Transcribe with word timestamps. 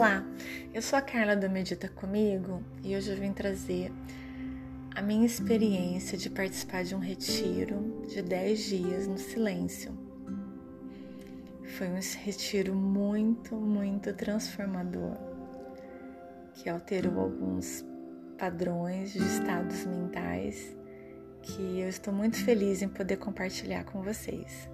Olá, 0.00 0.24
eu 0.72 0.80
sou 0.80 0.98
a 0.98 1.02
Carla 1.02 1.36
do 1.36 1.50
Medita 1.50 1.86
Comigo 1.86 2.64
e 2.82 2.96
hoje 2.96 3.10
eu 3.10 3.18
vim 3.18 3.34
trazer 3.34 3.92
a 4.94 5.02
minha 5.02 5.26
experiência 5.26 6.16
de 6.16 6.30
participar 6.30 6.84
de 6.84 6.94
um 6.94 6.98
retiro 6.98 8.02
de 8.08 8.22
10 8.22 8.64
dias 8.64 9.06
no 9.06 9.18
silêncio. 9.18 9.92
Foi 11.76 11.86
um 11.86 12.00
retiro 12.24 12.74
muito, 12.74 13.54
muito 13.54 14.14
transformador 14.14 15.18
que 16.54 16.70
alterou 16.70 17.20
alguns 17.20 17.84
padrões 18.38 19.12
de 19.12 19.18
estados 19.18 19.84
mentais 19.84 20.74
que 21.42 21.78
eu 21.78 21.90
estou 21.90 22.14
muito 22.14 22.42
feliz 22.42 22.80
em 22.80 22.88
poder 22.88 23.18
compartilhar 23.18 23.84
com 23.84 24.00
vocês. 24.00 24.66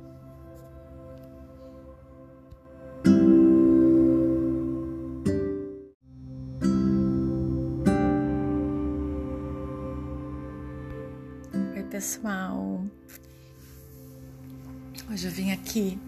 Pessoal! 12.06 12.86
Hoje 15.10 15.26
eu 15.26 15.30
vim 15.32 15.50
aqui 15.50 15.98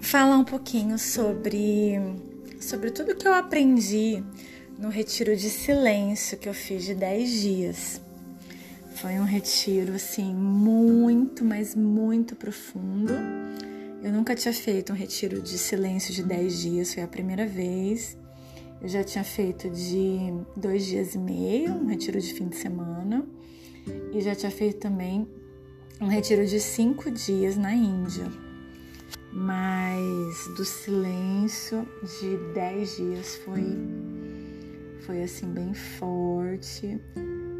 falar 0.00 0.36
um 0.36 0.44
pouquinho 0.44 0.98
sobre, 0.98 1.94
sobre 2.60 2.90
tudo 2.90 3.14
que 3.14 3.28
eu 3.28 3.32
aprendi 3.32 4.24
no 4.80 4.88
retiro 4.88 5.36
de 5.36 5.48
silêncio 5.48 6.36
que 6.38 6.48
eu 6.48 6.54
fiz 6.54 6.84
de 6.84 6.92
10 6.92 7.30
dias. 7.30 8.00
Foi 8.96 9.12
um 9.12 9.24
retiro 9.24 9.94
assim 9.94 10.34
muito, 10.34 11.44
mas 11.44 11.76
muito 11.76 12.34
profundo. 12.34 13.12
Eu 14.02 14.10
nunca 14.10 14.34
tinha 14.34 14.52
feito 14.52 14.92
um 14.92 14.96
retiro 14.96 15.40
de 15.40 15.56
silêncio 15.56 16.12
de 16.12 16.24
10 16.24 16.58
dias, 16.58 16.94
foi 16.94 17.04
a 17.04 17.08
primeira 17.08 17.46
vez. 17.46 18.18
Eu 18.82 18.88
já 18.88 19.04
tinha 19.04 19.22
feito 19.22 19.70
de 19.70 20.18
dois 20.56 20.84
dias 20.84 21.14
e 21.14 21.18
meio, 21.18 21.74
um 21.74 21.86
retiro 21.86 22.20
de 22.20 22.34
fim 22.34 22.48
de 22.48 22.56
semana 22.56 23.24
e 24.12 24.20
já 24.20 24.34
tinha 24.34 24.50
feito 24.50 24.78
também 24.78 25.28
um 26.00 26.08
retiro 26.08 26.46
de 26.46 26.60
cinco 26.60 27.10
dias 27.10 27.56
na 27.56 27.72
Índia. 27.74 28.26
Mas 29.32 30.48
do 30.56 30.64
silêncio 30.64 31.86
de 32.02 32.36
dez 32.54 32.96
dias 32.96 33.36
foi, 33.36 33.62
foi 35.00 35.22
assim 35.22 35.46
bem 35.46 35.74
forte. 35.74 36.98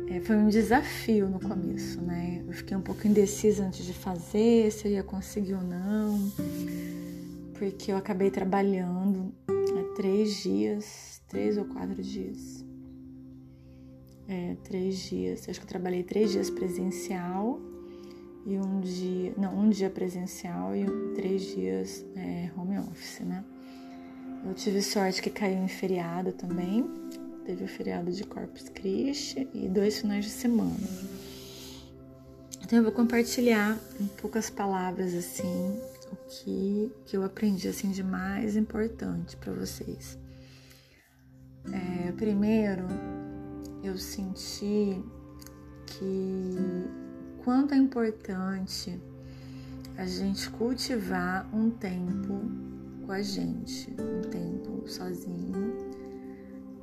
É, 0.08 0.20
foi 0.20 0.36
um 0.36 0.48
desafio 0.48 1.28
no 1.28 1.40
começo, 1.40 2.00
né? 2.00 2.42
Eu 2.46 2.52
fiquei 2.54 2.76
um 2.76 2.80
pouco 2.80 3.06
indecisa 3.06 3.64
antes 3.64 3.84
de 3.84 3.92
fazer, 3.92 4.70
se 4.70 4.88
eu 4.88 4.92
ia 4.92 5.02
conseguir 5.02 5.54
ou 5.54 5.62
não, 5.62 6.32
porque 7.54 7.92
eu 7.92 7.96
acabei 7.96 8.30
trabalhando 8.30 9.34
há 9.48 9.94
três 9.96 10.36
dias, 10.42 11.20
três 11.28 11.58
ou 11.58 11.66
quatro 11.66 12.02
dias 12.02 12.65
é, 14.28 14.56
três 14.64 14.98
dias. 14.98 15.48
Acho 15.48 15.60
que 15.60 15.66
eu 15.66 15.68
trabalhei 15.68 16.02
três 16.02 16.32
dias 16.32 16.50
presencial 16.50 17.60
e 18.44 18.56
um 18.58 18.80
dia, 18.80 19.34
não, 19.36 19.58
um 19.58 19.68
dia 19.68 19.90
presencial 19.90 20.74
e 20.74 20.86
três 21.14 21.42
dias 21.42 22.04
é, 22.14 22.50
home 22.56 22.78
office, 22.78 23.20
né? 23.20 23.44
Eu 24.44 24.54
tive 24.54 24.80
sorte 24.80 25.20
que 25.20 25.30
caiu 25.30 25.58
em 25.58 25.68
feriado 25.68 26.32
também. 26.32 26.84
Teve 27.44 27.64
o 27.64 27.68
feriado 27.68 28.12
de 28.12 28.24
Corpus 28.24 28.68
Christi 28.68 29.48
e 29.52 29.68
dois 29.68 30.00
finais 30.00 30.24
de 30.24 30.30
semana. 30.30 30.76
Então 32.62 32.78
eu 32.78 32.82
vou 32.82 32.92
compartilhar 32.92 33.78
em 34.00 34.06
poucas 34.06 34.50
palavras 34.50 35.14
assim 35.14 35.78
o 36.12 36.16
que, 36.28 36.92
que 37.06 37.16
eu 37.16 37.24
aprendi 37.24 37.68
assim 37.68 37.90
de 37.90 38.02
mais 38.02 38.56
importante 38.56 39.36
para 39.36 39.52
vocês. 39.52 40.18
É, 41.72 42.12
primeiro, 42.12 42.84
eu 43.86 43.96
senti 43.96 45.02
que 45.86 46.56
quanto 47.44 47.74
é 47.74 47.76
importante 47.76 49.00
a 49.96 50.04
gente 50.04 50.50
cultivar 50.50 51.48
um 51.54 51.70
tempo 51.70 52.40
com 53.04 53.12
a 53.12 53.22
gente, 53.22 53.90
um 53.92 54.28
tempo 54.28 54.88
sozinho. 54.88 55.74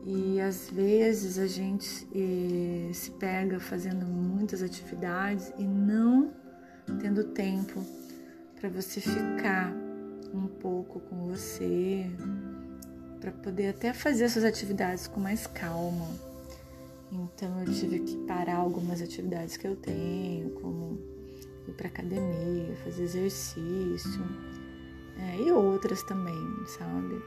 E 0.06 0.42
às 0.42 0.70
vezes 0.70 1.38
a 1.38 1.48
gente 1.48 2.08
eh, 2.14 2.92
se 2.94 3.12
pega 3.12 3.60
fazendo 3.60 4.06
muitas 4.06 4.62
atividades 4.62 5.54
e 5.58 5.64
não 5.64 6.34
tendo 7.00 7.24
tempo 7.26 7.86
para 8.60 8.70
você 8.70 9.00
ficar 9.00 9.74
um 10.34 10.48
pouco 10.48 11.00
com 11.02 11.28
você, 11.28 12.10
para 13.22 13.32
poder 13.32 13.70
até 13.70 13.94
fazer 13.94 14.28
suas 14.30 14.44
atividades 14.44 15.08
com 15.08 15.20
mais 15.20 15.48
calma. 15.48 16.33
Então 17.14 17.60
eu 17.64 17.72
tive 17.72 18.00
que 18.00 18.18
parar 18.26 18.56
algumas 18.56 19.02
atividades 19.02 19.56
que 19.56 19.68
eu 19.68 19.76
tenho, 19.76 20.50
como 20.62 21.00
ir 21.68 21.74
para 21.74 21.88
academia, 21.88 22.76
fazer 22.84 23.04
exercício 23.04 24.22
é, 25.20 25.38
e 25.38 25.52
outras 25.52 26.02
também, 26.04 26.36
sabe? 26.66 27.22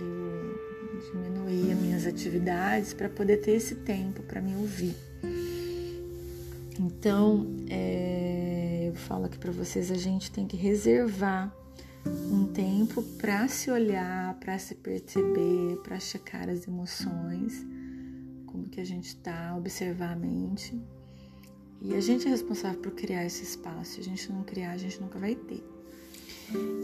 Eu 0.00 1.10
diminuí 1.12 1.70
as 1.70 1.78
minhas 1.78 2.06
atividades 2.06 2.94
para 2.94 3.10
poder 3.10 3.38
ter 3.38 3.52
esse 3.52 3.74
tempo 3.74 4.22
para 4.22 4.40
me 4.40 4.56
ouvir. 4.56 4.96
Então, 6.78 7.46
é, 7.68 8.86
eu 8.88 8.94
falo 8.94 9.26
aqui 9.26 9.36
para 9.38 9.52
vocês, 9.52 9.90
a 9.90 9.96
gente 9.96 10.30
tem 10.30 10.46
que 10.46 10.56
reservar 10.56 11.54
um 12.06 12.46
tempo 12.46 13.02
para 13.18 13.46
se 13.48 13.70
olhar, 13.70 14.32
para 14.40 14.58
se 14.58 14.74
perceber, 14.76 15.76
para 15.84 16.00
checar 16.00 16.48
as 16.48 16.66
emoções 16.66 17.66
como 18.60 18.68
que 18.68 18.80
a 18.80 18.84
gente 18.84 19.06
está, 19.06 19.56
observar 19.56 20.12
a 20.12 20.16
mente. 20.16 20.78
E 21.80 21.94
a 21.94 22.00
gente 22.00 22.26
é 22.26 22.30
responsável 22.30 22.78
por 22.80 22.92
criar 22.92 23.24
esse 23.24 23.42
espaço. 23.42 23.92
Se 23.92 24.00
a 24.00 24.04
gente 24.04 24.30
não 24.30 24.42
criar, 24.44 24.72
a 24.72 24.76
gente 24.76 25.00
nunca 25.00 25.18
vai 25.18 25.34
ter. 25.34 25.64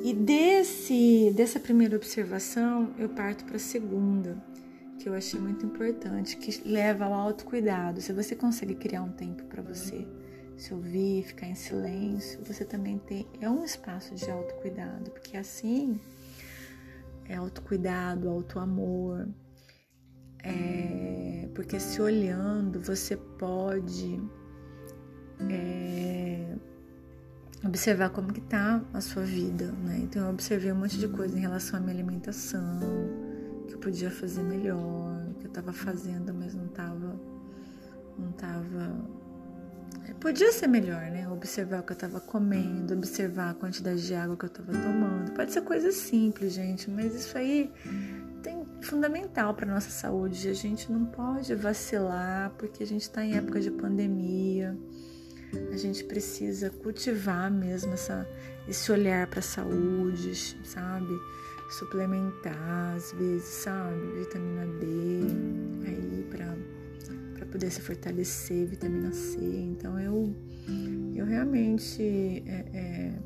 E 0.03 0.15
desse, 0.15 1.33
dessa 1.37 1.61
primeira 1.61 1.97
observação, 1.97 2.95
eu 2.99 3.09
parto 3.11 3.45
para 3.45 3.57
a 3.57 3.59
segunda, 3.59 4.43
que 4.99 5.09
eu 5.09 5.13
achei 5.13 5.39
muito 5.39 5.67
importante, 5.67 6.37
que 6.37 6.67
leva 6.67 7.05
ao 7.05 7.13
autocuidado. 7.13 8.01
Se 8.01 8.13
você 8.13 8.35
consegue 8.35 8.75
criar 8.75 9.03
um 9.03 9.13
tempo 9.13 9.45
para 9.45 9.61
você 9.61 10.07
se 10.57 10.73
ouvir, 10.73 11.25
ficar 11.25 11.49
em 11.49 11.55
silêncio, 11.55 12.41
você 12.43 12.65
também 12.65 12.99
tem 12.99 13.27
é 13.41 13.51
um 13.51 13.63
espaço 13.63 14.15
de 14.15 14.31
autocuidado, 14.31 15.11
porque 15.11 15.37
assim 15.37 16.01
é 17.29 17.35
autocuidado, 17.35 18.31
autoamor, 18.31 19.29
é, 20.47 21.49
porque 21.55 21.81
se 21.81 22.01
olhando 22.01 22.79
você 22.81 23.17
pode 23.17 24.23
é, 25.51 26.55
observar 27.65 28.11
como 28.11 28.33
que 28.33 28.41
tá 28.41 28.83
a 28.95 29.01
sua 29.01 29.25
vida, 29.25 29.73
né? 29.73 29.99
Então 30.05 30.25
eu 30.25 30.31
observei 30.31 30.71
um 30.71 30.77
monte 30.77 30.99
de 30.99 31.09
coisa 31.09 31.37
em 31.37 31.41
relação 31.41 31.79
à 31.79 31.83
minha 31.83 31.95
alimentação, 31.95 32.81
que 33.67 33.75
eu 33.75 33.79
podia 33.79 34.11
fazer 34.11 34.43
melhor, 34.43 35.27
que 35.41 35.47
eu 35.47 35.51
tava 35.51 35.73
fazendo, 35.73 36.33
mas 36.33 36.55
não 36.55 36.69
tava, 36.69 37.21
não 38.17 38.31
tava 38.33 39.05
é, 40.09 40.13
Podia 40.15 40.53
ser 40.53 40.69
melhor, 40.69 41.03
né? 41.11 41.29
Observar 41.29 41.81
o 41.81 41.83
que 41.83 41.93
eu 41.93 41.97
tava 41.97 42.21
comendo, 42.21 42.95
observar 42.95 43.51
a 43.51 43.55
quantidade 43.55 44.07
de 44.07 44.15
água 44.15 44.37
que 44.37 44.45
eu 44.45 44.51
tava 44.51 44.73
tomando. 44.73 45.33
Pode 45.33 45.53
ser 45.53 45.63
coisa 45.63 45.91
simples, 45.91 46.53
gente, 46.53 46.89
mas 46.89 47.15
isso 47.15 47.37
aí 47.37 47.73
fundamental 48.83 49.55
para 49.55 49.67
nossa 49.67 49.91
saúde. 49.91 50.49
A 50.49 50.55
gente 50.55 50.91
não 50.91 51.07
pode 51.07 51.55
vacilar 51.55 52.51
porque 52.59 52.83
a 52.83 52.87
gente 52.87 53.03
está 53.03 53.25
em 53.25 53.35
época 53.37 53.61
de 53.61 53.71
pandemia. 53.71 54.77
A 55.73 55.77
gente 55.77 56.05
precisa 56.05 56.71
cultivar 56.71 57.51
mesmo 57.51 57.93
essa, 57.93 58.29
esse 58.69 58.91
olhar 58.91 59.27
para 59.27 59.41
a 59.41 59.43
saúde, 59.43 60.35
sabe? 60.65 61.19
Suplementar 61.71 62.95
às 62.95 63.13
vezes, 63.13 63.49
sabe? 63.49 64.01
Vitamina 64.19 64.67
D 64.79 65.87
aí 65.87 66.27
para 66.31 67.47
poder 67.47 67.71
se 67.71 67.81
fortalecer, 67.81 68.67
vitamina 68.67 69.13
C. 69.13 69.39
Então 69.39 69.99
eu, 69.99 70.35
eu 71.15 71.25
realmente 71.25 72.03
é, 72.47 72.67
é, 72.75 73.19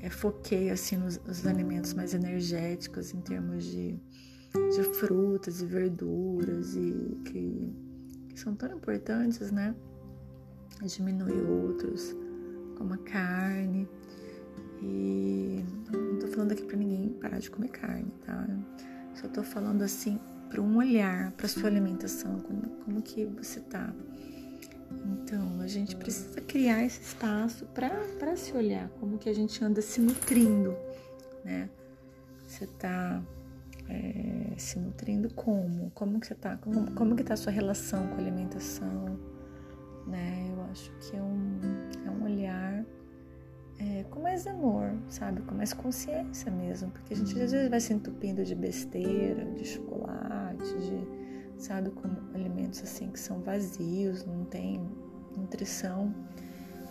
é, 0.00 0.10
foquei 0.10 0.70
assim 0.70 0.96
nos, 0.96 1.18
nos 1.18 1.46
alimentos 1.46 1.92
mais 1.92 2.14
energéticos 2.14 3.12
em 3.12 3.20
termos 3.20 3.64
de 3.64 3.98
de 4.74 4.82
frutas 4.82 5.60
e 5.60 5.66
verduras 5.66 6.74
e 6.74 7.18
que, 7.24 7.72
que 8.28 8.40
são 8.40 8.54
tão 8.54 8.74
importantes, 8.74 9.50
né? 9.50 9.74
Diminuir 10.82 11.42
outros, 11.42 12.14
como 12.76 12.94
a 12.94 12.98
carne. 12.98 13.88
E 14.82 15.64
não 15.90 16.18
tô 16.18 16.26
falando 16.28 16.52
aqui 16.52 16.62
para 16.62 16.76
ninguém 16.76 17.10
parar 17.14 17.38
de 17.38 17.50
comer 17.50 17.68
carne, 17.68 18.12
tá? 18.24 18.46
Só 19.14 19.28
tô 19.28 19.42
falando 19.42 19.82
assim 19.82 20.18
para 20.50 20.60
um 20.60 20.76
olhar 20.76 21.32
para 21.32 21.48
sua 21.48 21.68
alimentação, 21.68 22.38
como, 22.40 22.62
como 22.84 23.02
que 23.02 23.24
você 23.24 23.60
tá. 23.60 23.92
Então, 25.04 25.60
a 25.60 25.66
gente 25.66 25.96
precisa 25.96 26.40
criar 26.40 26.84
esse 26.84 27.00
espaço 27.00 27.66
para 27.66 28.36
se 28.36 28.52
olhar, 28.52 28.88
como 29.00 29.18
que 29.18 29.28
a 29.28 29.34
gente 29.34 29.62
anda 29.64 29.80
se 29.82 30.00
nutrindo, 30.00 30.76
né? 31.44 31.68
Você 32.46 32.66
tá 32.66 33.22
é, 33.88 34.54
se 34.56 34.78
nutrindo 34.78 35.32
como? 35.34 35.90
Como 35.90 36.20
que 36.20 36.26
você 36.26 36.34
tá? 36.34 36.56
Como, 36.56 36.90
como 36.92 37.16
que 37.16 37.22
tá 37.22 37.34
a 37.34 37.36
sua 37.36 37.52
relação 37.52 38.06
com 38.08 38.14
a 38.14 38.18
alimentação? 38.18 39.18
Né? 40.06 40.50
Eu 40.52 40.62
acho 40.70 40.92
que 41.00 41.16
é 41.16 41.22
um, 41.22 41.60
é 42.06 42.10
um 42.10 42.24
olhar 42.24 42.84
é, 43.78 44.04
com 44.04 44.20
mais 44.20 44.46
amor, 44.46 44.92
sabe? 45.08 45.42
Com 45.42 45.54
mais 45.54 45.72
consciência 45.72 46.50
mesmo. 46.50 46.90
Porque 46.90 47.14
a 47.14 47.16
gente 47.16 47.40
às 47.40 47.52
vezes 47.52 47.68
vai 47.68 47.80
se 47.80 47.92
entupindo 47.92 48.44
de 48.44 48.54
besteira, 48.54 49.44
de 49.52 49.64
chocolate, 49.64 50.64
de, 50.78 51.62
sabe, 51.62 51.90
como 51.90 52.16
alimentos 52.34 52.82
assim 52.82 53.10
que 53.10 53.20
são 53.20 53.40
vazios, 53.40 54.24
não 54.24 54.44
tem 54.44 54.80
nutrição. 55.36 56.14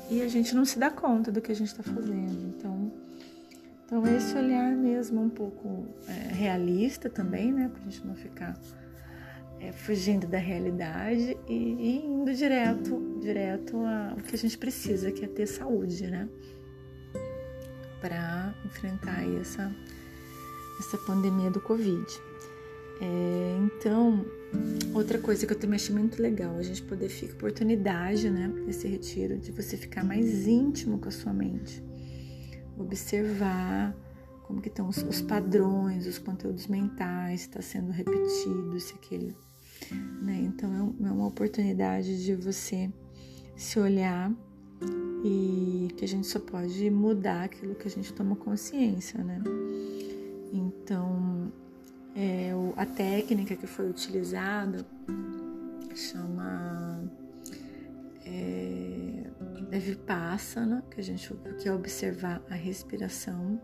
E 0.09 0.21
a 0.21 0.27
gente 0.27 0.55
não 0.55 0.65
se 0.65 0.77
dá 0.77 0.91
conta 0.91 1.31
do 1.31 1.41
que 1.41 1.51
a 1.51 1.55
gente 1.55 1.67
está 1.67 1.81
fazendo. 1.81 2.53
Então, 2.55 2.91
então, 3.85 4.03
esse 4.07 4.35
olhar 4.35 4.75
mesmo 4.75 5.21
um 5.21 5.29
pouco 5.29 5.85
é, 6.07 6.33
realista 6.33 7.07
também, 7.07 7.51
né? 7.51 7.69
Para 7.69 7.81
a 7.81 7.83
gente 7.83 8.05
não 8.05 8.15
ficar 8.15 8.59
é, 9.59 9.71
fugindo 9.71 10.25
da 10.25 10.39
realidade 10.39 11.37
e, 11.47 11.53
e, 11.53 12.03
indo 12.03 12.33
direto, 12.33 13.19
direto 13.21 13.77
ao 13.77 14.17
que 14.17 14.33
a 14.33 14.37
gente 14.39 14.57
precisa, 14.57 15.11
que 15.11 15.23
é 15.23 15.27
ter 15.27 15.45
saúde, 15.45 16.07
né? 16.07 16.27
Para 18.01 18.55
enfrentar 18.65 19.23
essa, 19.39 19.71
essa 20.79 20.97
pandemia 21.05 21.51
do 21.51 21.61
Covid. 21.61 22.07
É, 22.99 23.57
então, 23.65 24.25
outra 24.95 25.19
coisa 25.19 25.45
que 25.45 25.53
eu 25.53 25.59
também 25.59 25.75
achei 25.75 25.93
muito 25.93 26.19
legal, 26.19 26.57
a 26.57 26.63
gente 26.63 26.81
poder 26.81 27.09
ficar 27.09 27.35
oportunidade, 27.35 28.31
né, 28.31 28.51
nesse 28.65 28.87
retiro, 28.87 29.37
de 29.37 29.51
você 29.51 29.77
ficar 29.77 30.03
mais 30.03 30.47
íntimo 30.47 30.97
com 30.97 31.09
a 31.09 31.11
sua 31.11 31.31
mente 31.31 31.84
observar 32.77 33.95
como 34.43 34.61
que 34.61 34.69
estão 34.69 34.87
os, 34.87 34.97
os 34.97 35.21
padrões, 35.21 36.05
os 36.05 36.17
conteúdos 36.17 36.67
mentais, 36.67 37.41
está 37.41 37.61
sendo 37.61 37.91
repetido, 37.91 38.79
se 38.79 38.93
aquele, 38.93 39.35
né? 40.21 40.39
Então 40.41 40.95
é, 41.01 41.07
é 41.07 41.11
uma 41.11 41.27
oportunidade 41.27 42.23
de 42.23 42.35
você 42.35 42.91
se 43.55 43.79
olhar 43.79 44.31
e 45.23 45.87
que 45.97 46.05
a 46.05 46.07
gente 46.07 46.27
só 46.27 46.39
pode 46.39 46.89
mudar 46.91 47.45
aquilo 47.45 47.73
que 47.73 47.87
a 47.87 47.91
gente 47.91 48.13
toma 48.13 48.35
consciência, 48.35 49.23
né? 49.23 49.41
Então, 50.53 51.51
é, 52.15 52.51
a 52.77 52.85
técnica 52.85 53.55
que 53.55 53.65
foi 53.65 53.89
utilizada 53.89 54.85
chama 55.95 57.03
é, 58.25 58.84
Vipassana, 59.79 60.83
que 60.89 60.99
a 60.99 61.03
gente 61.03 61.33
que 61.59 61.67
é 61.67 61.73
observar 61.73 62.41
a 62.49 62.55
respiração, 62.55 63.59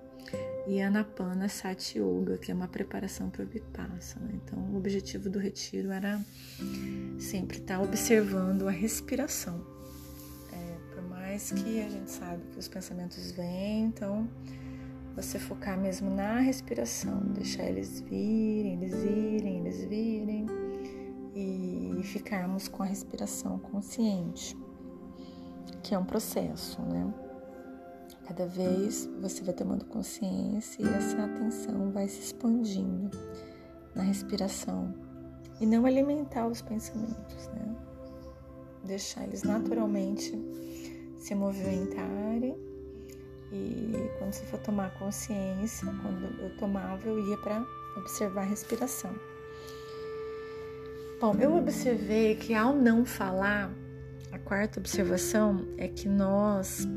e 0.68 0.81
Anapana 0.81 1.50
Sati 1.50 2.00
Yoga, 2.00 2.38
que 2.38 2.52
é 2.52 2.54
uma 2.54 2.68
preparação 2.68 3.30
para 3.30 3.44
o 3.44 3.46
Vipassana. 3.46 4.30
Então, 4.34 4.60
o 4.72 4.78
objetivo 4.78 5.30
do 5.30 5.40
retiro 5.40 5.92
era 5.92 6.22
sempre 7.19 7.58
estar 7.58 7.78
tá 7.78 7.84
observando 7.84 8.68
a 8.68 8.72
respiração. 8.72 9.66
É, 10.54 10.94
por 10.94 11.04
mais 11.10 11.52
que 11.52 11.81
a 11.81 11.90
gente 11.90 12.12
sabe 12.12 12.44
que 12.52 12.60
os 12.60 12.68
pensamentos 12.68 13.31
vêm, 13.31 13.86
então 13.86 14.30
você 15.16 15.40
focar 15.40 15.78
mesmo 15.78 16.10
na 16.10 16.40
respiração, 16.40 17.19
deixar 17.34 17.64
eles 17.64 18.00
virem, 18.02 18.75
eles 18.75 18.94
irem, 18.94 19.60
eles 19.60 19.84
virem 19.84 20.46
e 21.36 22.02
ficarmos 22.04 22.68
com 22.68 22.84
a 22.84 22.86
respiração 22.86 23.57
consciente 23.57 24.56
que 25.81 25.95
é 25.95 25.98
um 25.98 26.06
processo, 26.06 26.81
né? 26.81 27.13
Cada 28.28 28.45
vez 28.45 29.10
você 29.19 29.44
vai 29.44 29.54
tomando 29.54 29.86
consciência 29.86 30.81
e 30.81 30.88
essa 30.88 31.24
atenção 31.24 31.92
vai 31.92 32.07
se 32.07 32.22
expandindo 32.22 33.10
na 33.94 34.04
respiração 34.04 34.94
e 35.60 35.66
não 35.66 35.86
alimentar 35.86 36.48
os 36.48 36.62
pensamentos, 36.62 37.48
né? 37.50 37.75
Deixar 38.83 39.24
eles 39.24 39.44
naturalmente 39.44 40.31
se 41.18 41.36
movimentarem 41.36 42.56
e 43.51 44.10
quando 44.18 44.31
você 44.31 44.45
for 44.45 44.60
tomar 44.60 44.98
consciência, 44.98 45.86
quando 46.01 46.25
eu 46.42 46.56
tomava, 46.57 47.06
eu 47.06 47.19
ia 47.28 47.38
para 47.38 47.66
observar 47.98 48.42
a 48.42 48.45
respiração. 48.45 49.12
Bom, 51.19 51.36
eu 51.36 51.56
observei 51.56 52.36
que 52.36 52.54
ao 52.54 52.74
não 52.74 53.06
falar, 53.06 53.72
a 54.31 54.39
quarta 54.39 54.80
observação 54.80 55.68
é 55.78 55.88
que 55.88 56.07
nós, 56.07 56.88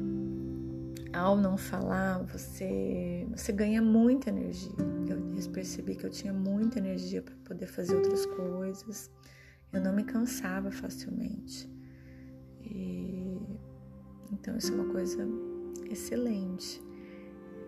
ao 1.12 1.36
não 1.36 1.56
falar, 1.56 2.22
você, 2.22 3.26
você 3.30 3.52
ganha 3.52 3.82
muita 3.82 4.30
energia. 4.30 4.72
Eu 5.08 5.50
percebi 5.50 5.94
que 5.94 6.04
eu 6.04 6.10
tinha 6.10 6.32
muita 6.32 6.78
energia 6.78 7.22
para 7.22 7.34
poder 7.44 7.66
fazer 7.66 7.96
outras 7.96 8.24
coisas. 8.26 9.10
Eu 9.72 9.80
não 9.80 9.92
me 9.92 10.04
cansava 10.04 10.70
facilmente. 10.70 11.68
E, 12.62 13.36
então, 14.32 14.56
isso 14.56 14.72
é 14.72 14.74
uma 14.76 14.92
coisa 14.92 15.26
excelente. 15.90 16.82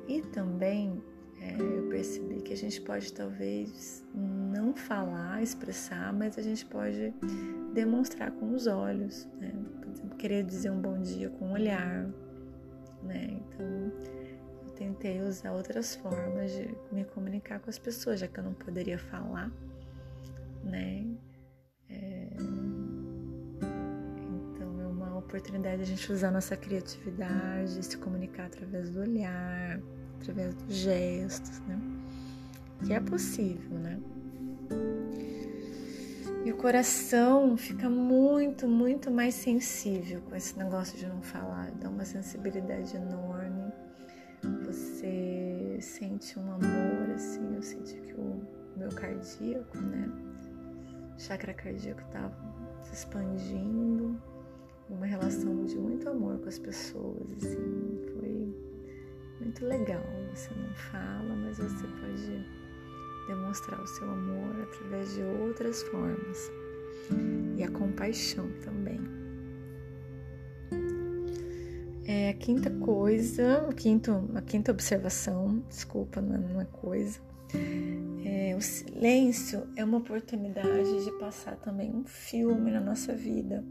E 0.08 0.22
também 0.22 1.02
é, 1.46 1.56
eu 1.60 1.88
percebi 1.88 2.40
que 2.40 2.52
a 2.52 2.56
gente 2.56 2.80
pode 2.80 3.12
talvez 3.12 4.04
não 4.14 4.74
falar, 4.74 5.42
expressar, 5.42 6.12
mas 6.12 6.36
a 6.36 6.42
gente 6.42 6.66
pode 6.66 7.14
demonstrar 7.72 8.32
com 8.32 8.52
os 8.52 8.66
olhos, 8.66 9.28
né? 9.38 9.52
Por 9.80 9.92
exemplo, 9.92 10.16
querer 10.16 10.44
dizer 10.44 10.70
um 10.70 10.80
bom 10.80 11.00
dia 11.00 11.30
com 11.30 11.46
o 11.46 11.48
um 11.48 11.52
olhar, 11.52 12.08
né? 13.02 13.38
Então, 13.38 13.92
eu 14.64 14.70
tentei 14.74 15.22
usar 15.22 15.52
outras 15.52 15.94
formas 15.94 16.50
de 16.50 16.74
me 16.90 17.04
comunicar 17.04 17.60
com 17.60 17.70
as 17.70 17.78
pessoas, 17.78 18.18
já 18.18 18.26
que 18.26 18.40
eu 18.40 18.44
não 18.44 18.54
poderia 18.54 18.98
falar, 18.98 19.50
né? 20.64 21.06
É... 21.88 22.28
Então, 24.50 24.80
é 24.80 24.86
uma 24.86 25.18
oportunidade 25.18 25.76
de 25.76 25.82
a 25.82 25.86
gente 25.86 26.12
usar 26.12 26.32
nossa 26.32 26.56
criatividade, 26.56 27.84
se 27.84 27.96
comunicar 27.98 28.46
através 28.46 28.90
do 28.90 29.00
olhar, 29.00 29.80
através 30.26 30.54
dos 30.54 30.74
gestos, 30.74 31.60
né? 31.60 31.80
Que 32.84 32.92
é 32.92 33.00
possível, 33.00 33.78
né? 33.78 33.98
E 36.44 36.52
o 36.52 36.56
coração 36.56 37.56
fica 37.56 37.88
muito, 37.88 38.68
muito 38.68 39.10
mais 39.10 39.34
sensível 39.34 40.20
com 40.28 40.36
esse 40.36 40.56
negócio 40.58 40.96
de 40.98 41.06
não 41.06 41.22
falar, 41.22 41.70
dá 41.72 41.88
uma 41.88 42.04
sensibilidade 42.04 42.96
enorme. 42.96 43.72
Você 44.64 45.78
sente 45.80 46.38
um 46.38 46.52
amor, 46.52 47.10
assim, 47.14 47.54
eu 47.54 47.62
senti 47.62 47.94
que 48.00 48.14
o 48.14 48.42
meu 48.76 48.90
cardíaco, 48.90 49.76
né? 49.78 50.08
O 51.16 51.20
chakra 51.20 51.54
cardíaco 51.54 52.02
estava 52.02 52.36
se 52.84 52.92
expandindo, 52.92 54.20
uma 54.88 55.06
relação 55.06 55.64
de 55.64 55.76
muito 55.76 56.08
amor 56.08 56.38
com 56.38 56.48
as 56.48 56.58
pessoas, 56.58 57.32
assim, 57.38 58.04
foi 58.12 58.45
muito 59.40 59.64
legal. 59.64 60.02
Você 60.34 60.50
não 60.54 60.74
fala, 60.74 61.34
mas 61.36 61.58
você 61.58 61.86
pode 61.86 62.46
demonstrar 63.26 63.80
o 63.80 63.86
seu 63.86 64.08
amor 64.08 64.62
através 64.62 65.14
de 65.14 65.22
outras 65.22 65.82
formas. 65.84 66.50
E 67.56 67.62
a 67.62 67.70
compaixão 67.70 68.48
também. 68.62 69.00
É, 72.08 72.30
a 72.30 72.34
quinta 72.34 72.70
coisa, 72.70 73.66
o 73.68 73.74
quinto, 73.74 74.30
a 74.34 74.40
quinta 74.40 74.70
observação, 74.70 75.62
desculpa, 75.68 76.20
não 76.20 76.36
é, 76.36 76.38
não 76.38 76.60
é 76.60 76.64
coisa. 76.64 77.18
É, 78.24 78.54
o 78.56 78.60
silêncio 78.60 79.66
é 79.76 79.84
uma 79.84 79.98
oportunidade 79.98 81.04
de 81.04 81.10
passar 81.18 81.56
também 81.56 81.92
um 81.92 82.04
filme 82.04 82.70
na 82.70 82.80
nossa 82.80 83.12
vida. 83.14 83.64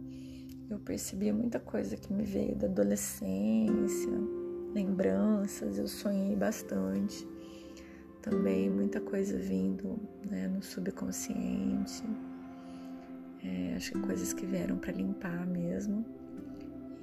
Eu 0.69 0.79
percebi 0.79 1.31
muita 1.31 1.59
coisa 1.59 1.95
que 1.95 2.11
me 2.11 2.23
veio 2.23 2.55
da 2.55 2.67
adolescência, 2.67 4.11
lembranças, 4.75 5.77
eu 5.77 5.87
sonhei 5.87 6.35
bastante. 6.35 7.25
Também 8.21 8.69
muita 8.69 8.99
coisa 8.99 9.37
vindo 9.37 9.97
né, 10.29 10.47
no 10.47 10.61
subconsciente. 10.61 12.03
É, 13.43 13.75
acho 13.75 13.93
que 13.93 13.99
coisas 13.99 14.33
que 14.33 14.45
vieram 14.45 14.77
para 14.77 14.91
limpar 14.91 15.47
mesmo. 15.47 16.05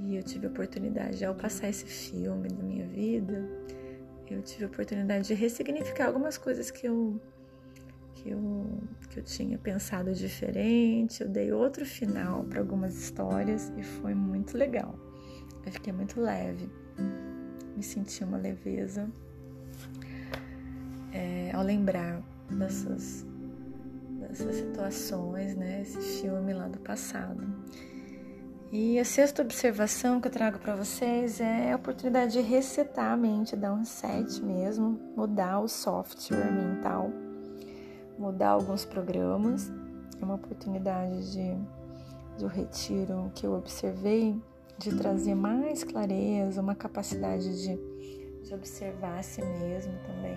E 0.00 0.16
eu 0.16 0.22
tive 0.22 0.46
a 0.46 0.50
oportunidade, 0.50 1.24
ao 1.24 1.34
passar 1.34 1.68
esse 1.68 1.86
filme 1.86 2.48
da 2.48 2.62
minha 2.62 2.86
vida, 2.86 3.48
eu 4.28 4.42
tive 4.42 4.64
a 4.64 4.66
oportunidade 4.66 5.28
de 5.28 5.34
ressignificar 5.34 6.06
algumas 6.06 6.36
coisas 6.38 6.70
que 6.70 6.86
eu 6.86 7.20
que 8.14 8.30
eu, 8.30 8.80
que 9.10 9.18
eu 9.18 9.22
tinha 9.22 9.58
pensado 9.58 10.12
diferente. 10.12 11.22
Eu 11.22 11.28
dei 11.28 11.52
outro 11.52 11.84
final 11.84 12.44
para 12.44 12.60
algumas 12.60 12.96
histórias 12.96 13.72
e 13.76 13.82
foi 13.82 14.14
muito 14.14 14.56
legal. 14.56 14.98
Eu 15.64 15.72
fiquei 15.72 15.92
muito 15.92 16.20
leve 16.20 16.68
me 17.76 17.82
senti 17.82 18.22
uma 18.24 18.38
leveza 18.38 19.08
é, 21.12 21.50
ao 21.52 21.62
lembrar 21.62 22.22
dessas, 22.50 23.26
dessas 24.20 24.56
situações, 24.56 25.54
né? 25.56 25.82
Esse 25.82 26.20
filme 26.20 26.52
lá 26.52 26.68
do 26.68 26.78
passado. 26.78 27.42
E 28.70 28.98
a 28.98 29.04
sexta 29.04 29.42
observação 29.42 30.20
que 30.20 30.28
eu 30.28 30.32
trago 30.32 30.58
para 30.58 30.74
vocês 30.74 31.40
é 31.40 31.72
a 31.72 31.76
oportunidade 31.76 32.32
de 32.32 32.40
resetar 32.40 33.12
a 33.12 33.16
mente, 33.16 33.54
dar 33.54 33.74
um 33.74 33.80
reset 33.80 34.42
mesmo, 34.42 34.98
mudar 35.14 35.60
o 35.60 35.68
software 35.68 36.50
mental 36.50 37.10
mudar 38.22 38.50
alguns 38.50 38.84
programas. 38.84 39.70
É 40.20 40.24
uma 40.24 40.34
oportunidade 40.34 41.32
de 41.32 41.56
do 42.38 42.46
retiro 42.46 43.30
que 43.34 43.46
eu 43.46 43.52
observei 43.52 44.40
de 44.82 44.96
trazer 44.96 45.34
mais 45.34 45.84
clareza, 45.84 46.60
uma 46.60 46.74
capacidade 46.74 47.62
de, 47.62 47.76
de 48.42 48.54
observar 48.54 49.18
a 49.18 49.22
si 49.22 49.40
mesmo 49.40 49.92
também. 50.04 50.36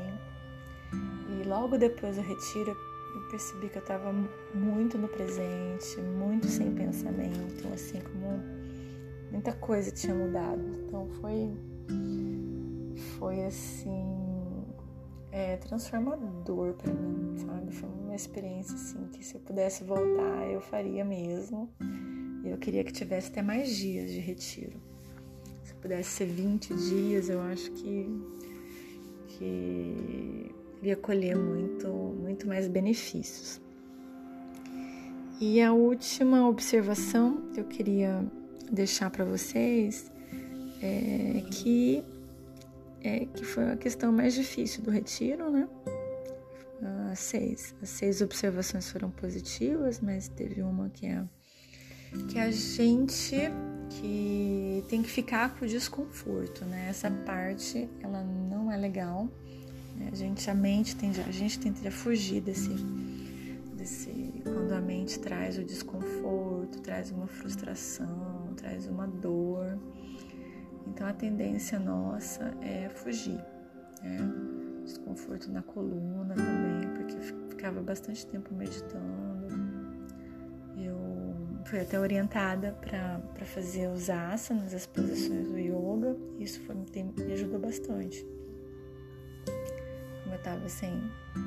E 1.30 1.48
logo 1.48 1.78
depois 1.78 2.16
do 2.16 2.22
retiro 2.22 2.70
eu 3.16 3.30
percebi 3.32 3.70
que 3.70 3.78
eu 3.78 3.82
estava 3.82 4.14
muito 4.54 4.98
no 4.98 5.08
presente, 5.08 6.00
muito 6.02 6.48
sem 6.48 6.72
pensamento, 6.74 7.68
assim 7.74 8.00
como 8.02 8.40
muita 9.32 9.52
coisa 9.54 9.90
tinha 9.90 10.14
mudado. 10.14 10.62
Então 10.86 11.08
foi 11.20 11.52
foi 13.18 13.46
assim 13.46 14.66
é, 15.32 15.58
transformador 15.58 16.74
para 16.74 16.94
mim, 16.94 17.36
sabe? 17.40 17.74
Foi 17.74 17.90
uma 17.90 18.16
experiência 18.16 18.76
assim 18.76 19.08
que 19.08 19.26
se 19.26 19.36
eu 19.36 19.42
pudesse 19.42 19.84
voltar 19.84 20.48
eu 20.52 20.62
faria 20.62 21.04
mesmo. 21.04 21.74
Eu 22.46 22.58
queria 22.58 22.84
que 22.84 22.92
tivesse 22.92 23.30
até 23.30 23.42
mais 23.42 23.76
dias 23.76 24.12
de 24.12 24.20
retiro. 24.20 24.80
Se 25.64 25.74
pudesse 25.76 26.10
ser 26.10 26.26
20 26.26 26.74
dias, 26.74 27.30
eu 27.30 27.42
acho 27.42 27.72
que 27.72 28.08
que 29.28 30.52
ia 30.82 30.96
colher 30.96 31.36
muito 31.36 31.88
muito 31.88 32.48
mais 32.48 32.68
benefícios. 32.68 33.60
E 35.40 35.62
a 35.62 35.74
última 35.74 36.48
observação 36.48 37.50
que 37.54 37.60
eu 37.60 37.66
queria 37.66 38.26
deixar 38.72 39.10
para 39.10 39.26
vocês 39.26 40.10
é 40.82 41.44
que 41.52 42.04
é, 43.02 43.26
que 43.26 43.44
foi 43.44 43.72
a 43.72 43.78
questão 43.78 44.12
mais 44.12 44.34
difícil 44.34 44.82
do 44.84 44.90
retiro, 44.90 45.50
né? 45.52 45.68
As 47.12 47.20
seis, 47.20 47.74
as 47.82 47.90
seis 47.90 48.22
observações 48.22 48.90
foram 48.90 49.10
positivas, 49.10 50.00
mas 50.02 50.28
teve 50.28 50.62
uma 50.62 50.90
que 50.90 51.06
é 51.06 51.24
que 52.30 52.40
a 52.40 52.52
gente 52.52 53.36
que 53.90 54.84
tem 54.90 55.02
que 55.02 55.10
ficar 55.10 55.56
com 55.56 55.66
o 55.66 55.68
desconforto, 55.68 56.66
né? 56.66 56.88
Essa 56.90 57.10
parte 57.10 57.90
ela 58.02 58.24
não 58.24 58.72
é 58.72 58.78
legal. 58.78 59.30
Né? 59.96 60.10
A 60.12 60.16
gente 60.16 60.50
a 60.50 60.54
mente 60.54 60.96
tende 60.96 61.22
a 61.22 61.32
gente 61.32 61.60
tende 61.60 61.88
a 61.88 61.92
fugir 61.92 62.42
desse 62.42 62.70
desse 63.76 64.42
quando 64.44 64.74
a 64.74 64.82
mente 64.82 65.20
traz 65.20 65.58
o 65.58 65.64
desconforto, 65.64 66.82
traz 66.82 67.12
uma 67.12 67.28
frustração, 67.28 68.54
traz 68.56 68.88
uma 68.88 69.08
dor. 69.08 69.78
Então 70.88 71.08
a 71.08 71.14
tendência 71.14 71.80
nossa 71.80 72.56
é 72.62 72.90
fugir, 72.90 73.44
né? 74.02 74.20
Desconforto 74.84 75.52
na 75.52 75.64
coluna 75.64 76.36
também, 76.36 76.88
porque 76.96 77.20
ficava 77.50 77.82
bastante 77.82 78.26
tempo 78.28 78.54
meditando. 78.54 79.35
Fui 81.66 81.80
até 81.80 82.00
orientada 82.00 82.78
para 82.80 83.46
fazer 83.46 83.88
os 83.88 84.10
asanas, 84.10 84.74
as 84.74 84.86
posições 84.86 85.48
do 85.48 85.58
yoga. 85.58 86.16
Isso 86.38 86.62
foi, 86.62 86.76
me 86.76 87.34
ajudou 87.34 87.60
bastante. 87.60 88.24
Como 90.24 90.36
eu 90.36 90.38
estava 90.38 90.70
sem, 90.70 91.02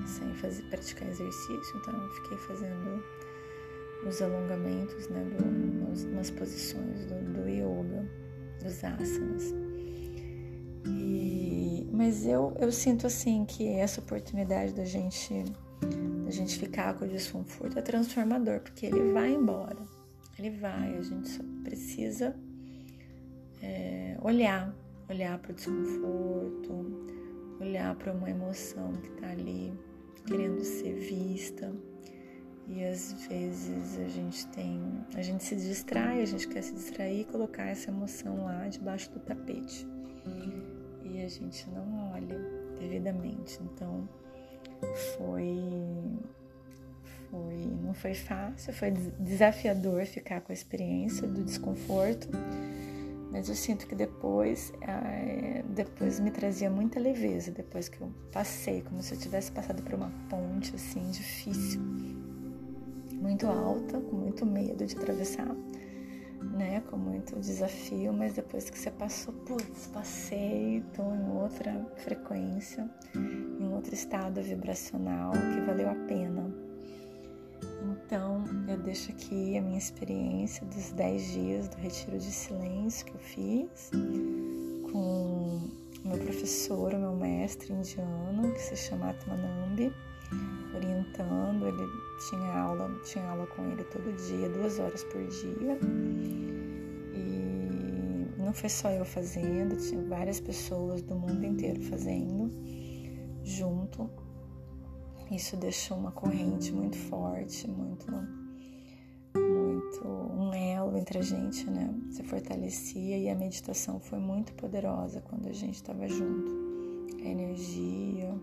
sem 0.06 0.34
fazer, 0.34 0.62
praticar 0.64 1.08
exercício, 1.08 1.76
então 1.76 1.94
eu 1.94 2.10
fiquei 2.10 2.38
fazendo 2.38 3.02
os 4.06 4.20
alongamentos, 4.20 5.08
né, 5.08 5.24
do, 5.24 6.10
nas 6.10 6.30
posições 6.30 7.04
do, 7.06 7.32
do 7.34 7.48
yoga 7.48 8.08
dos 8.60 8.82
asanas. 8.82 9.54
E, 10.84 11.88
mas 11.92 12.26
eu, 12.26 12.56
eu 12.58 12.72
sinto 12.72 13.06
assim 13.06 13.44
que 13.44 13.68
essa 13.68 14.00
oportunidade 14.00 14.74
da 14.74 14.84
gente 14.84 15.44
da 16.24 16.30
gente 16.30 16.58
ficar 16.58 16.94
com 16.94 17.04
o 17.04 17.08
desconforto 17.08 17.78
é 17.78 17.82
transformador, 17.82 18.60
porque 18.60 18.86
ele 18.86 19.12
vai 19.12 19.32
embora. 19.32 19.97
Ele 20.38 20.50
vai, 20.50 20.96
a 20.96 21.02
gente 21.02 21.28
só 21.28 21.42
precisa 21.64 22.36
é, 23.62 24.16
olhar, 24.22 24.74
olhar 25.08 25.38
para 25.38 25.52
o 25.52 25.54
desconforto, 25.54 27.08
olhar 27.60 27.94
para 27.96 28.12
uma 28.12 28.30
emoção 28.30 28.92
que 28.92 29.08
está 29.08 29.30
ali 29.30 29.72
querendo 30.26 30.62
ser 30.62 30.94
vista 30.94 31.72
e 32.68 32.84
às 32.84 33.12
vezes 33.26 33.98
a 33.98 34.08
gente 34.08 34.46
tem, 34.48 34.78
a 35.14 35.22
gente 35.22 35.42
se 35.42 35.56
distrai, 35.56 36.20
a 36.20 36.26
gente 36.26 36.46
quer 36.46 36.62
se 36.62 36.74
distrair 36.74 37.22
e 37.22 37.24
colocar 37.24 37.64
essa 37.64 37.90
emoção 37.90 38.44
lá 38.44 38.68
debaixo 38.68 39.10
do 39.10 39.20
tapete. 39.20 39.86
E 41.02 41.24
a 41.24 41.28
gente 41.28 41.68
não 41.70 42.12
olha 42.12 42.38
devidamente. 42.78 43.58
Então 43.62 44.06
foi 45.16 45.56
não 47.88 47.94
foi 47.94 48.12
fácil, 48.12 48.72
foi 48.74 48.90
desafiador 49.18 50.04
ficar 50.04 50.42
com 50.42 50.52
a 50.52 50.54
experiência 50.54 51.26
do 51.26 51.42
desconforto. 51.42 52.28
Mas 53.32 53.48
eu 53.48 53.54
sinto 53.54 53.86
que 53.86 53.94
depois, 53.94 54.72
é, 54.82 55.62
depois 55.70 56.20
me 56.20 56.30
trazia 56.30 56.70
muita 56.70 57.00
leveza, 57.00 57.50
depois 57.50 57.88
que 57.88 58.00
eu 58.00 58.10
passei, 58.30 58.82
como 58.82 59.02
se 59.02 59.14
eu 59.14 59.18
tivesse 59.18 59.50
passado 59.52 59.82
por 59.82 59.94
uma 59.94 60.10
ponte 60.28 60.74
assim 60.74 61.10
difícil 61.10 61.80
muito 63.14 63.46
alta, 63.46 64.00
com 64.00 64.16
muito 64.16 64.46
medo 64.46 64.86
de 64.86 64.96
atravessar, 64.96 65.54
né? 66.42 66.82
Com 66.90 66.96
muito 66.96 67.38
desafio, 67.40 68.12
mas 68.12 68.34
depois 68.34 68.70
que 68.70 68.78
você 68.78 68.90
passou, 68.90 69.34
putz, 69.34 69.88
passei, 69.88 70.84
tô 70.94 71.02
em 71.02 71.30
outra 71.30 71.86
frequência, 71.96 72.88
em 73.14 73.72
outro 73.72 73.94
estado 73.94 74.40
vibracional 74.40 75.32
que 75.32 75.60
valeu 75.66 75.90
a 75.90 75.94
pena. 76.06 76.67
Então, 77.82 78.44
eu 78.68 78.76
deixo 78.78 79.10
aqui 79.10 79.56
a 79.56 79.62
minha 79.62 79.78
experiência 79.78 80.66
dos 80.66 80.90
10 80.92 81.32
dias 81.32 81.68
do 81.68 81.76
retiro 81.76 82.18
de 82.18 82.32
silêncio 82.32 83.06
que 83.06 83.14
eu 83.14 83.20
fiz 83.20 83.90
com 84.90 85.60
meu 86.04 86.18
professor, 86.18 86.92
meu 86.94 87.14
mestre 87.14 87.72
indiano, 87.72 88.52
que 88.52 88.60
se 88.60 88.76
chama 88.76 89.10
Atmanambi 89.10 89.92
orientando, 90.74 91.66
ele 91.66 91.86
tinha 92.28 92.52
aula, 92.52 92.90
tinha 93.04 93.24
aula 93.24 93.46
com 93.46 93.64
ele 93.70 93.84
todo 93.84 94.12
dia, 94.28 94.48
duas 94.48 94.78
horas 94.78 95.04
por 95.04 95.26
dia. 95.26 95.78
E 97.14 98.40
não 98.40 98.52
foi 98.52 98.68
só 98.68 98.90
eu 98.90 99.04
fazendo, 99.04 99.76
tinha 99.76 100.02
várias 100.04 100.40
pessoas 100.40 101.02
do 101.02 101.14
mundo 101.14 101.44
inteiro 101.44 101.82
fazendo 101.82 102.50
junto. 103.42 104.10
Isso 105.30 105.56
deixou 105.56 105.96
uma 105.98 106.10
corrente 106.10 106.72
muito 106.72 106.96
forte, 106.96 107.68
muito 107.68 108.06
muito 109.34 110.06
um 110.06 110.52
elo 110.52 110.96
entre 110.96 111.18
a 111.18 111.22
gente, 111.22 111.68
né? 111.68 111.94
Se 112.10 112.22
fortalecia 112.22 113.16
e 113.16 113.28
a 113.28 113.34
meditação 113.34 114.00
foi 114.00 114.18
muito 114.18 114.52
poderosa 114.54 115.20
quando 115.20 115.48
a 115.48 115.52
gente 115.52 115.76
estava 115.76 116.06
junto. 116.08 116.50
A 117.22 117.28
energia, 117.28 118.34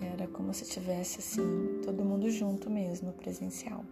era 0.00 0.26
como 0.28 0.52
se 0.52 0.64
tivesse 0.64 1.18
assim, 1.20 1.80
todo 1.84 2.04
mundo 2.04 2.28
junto 2.30 2.70
mesmo, 2.70 3.12
presencial. 3.12 3.84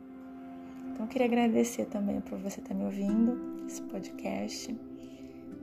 Então 0.91 1.05
eu 1.05 1.09
queria 1.09 1.27
agradecer 1.27 1.87
também 1.87 2.21
por 2.21 2.39
você 2.39 2.61
estar 2.61 2.75
me 2.75 2.85
ouvindo, 2.85 3.67
esse 3.67 3.83
podcast. 3.83 4.77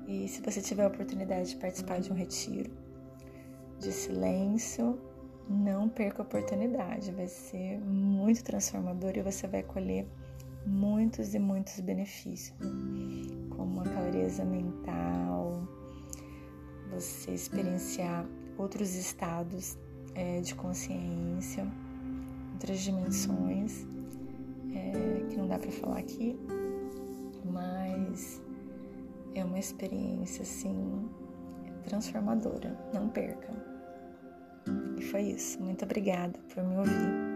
E 0.08 0.28
se 0.28 0.42
você 0.42 0.62
tiver 0.62 0.84
a 0.84 0.88
oportunidade 0.88 1.50
de 1.50 1.58
participar 1.58 2.00
de 2.00 2.12
um 2.12 2.16
retiro 2.16 2.72
de 3.80 3.92
silêncio, 3.92 5.00
não 5.50 5.88
perca 5.88 6.22
a 6.22 6.26
oportunidade, 6.26 7.12
vai 7.12 7.28
ser 7.28 7.80
muito 7.80 8.44
transformador 8.44 9.14
e 9.16 9.22
você 9.22 9.48
vai 9.48 9.64
colher 9.64 10.06
muitos 10.66 11.34
e 11.34 11.40
muitos 11.40 11.80
benefícios, 11.80 12.56
como 13.56 13.82
a 13.82 13.84
clareza 13.84 14.44
mental, 14.44 15.62
você 16.92 17.32
experienciar 17.32 18.26
outros 18.58 18.96
estados 18.96 19.78
é, 20.14 20.42
de 20.42 20.54
consciência, 20.56 21.66
outras 22.54 22.80
dimensões 22.80 23.88
é, 24.74 25.26
que 25.30 25.38
não 25.38 25.48
dá 25.48 25.58
para 25.58 25.72
falar 25.72 26.00
aqui, 26.00 26.38
mas 27.46 28.42
é 29.36 29.46
uma 29.46 29.60
experiência 29.60 30.42
assim 30.42 31.08
transformadora. 31.84 32.78
Não 32.94 33.08
perca. 33.08 33.77
Foi 35.12 35.22
isso. 35.22 35.62
Muito 35.62 35.86
obrigada 35.86 36.38
por 36.54 36.64
me 36.64 36.78
ouvir. 36.78 37.28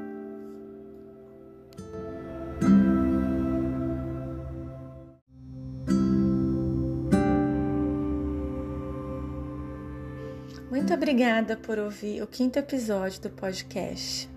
Muito 10.69 10.93
obrigada 10.93 11.57
por 11.57 11.77
ouvir 11.77 12.21
o 12.23 12.27
quinto 12.27 12.57
episódio 12.57 13.21
do 13.21 13.29
podcast. 13.29 14.30